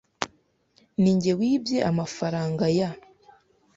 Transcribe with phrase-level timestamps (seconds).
[1.01, 2.89] Ninjye wibye amafaranga ya.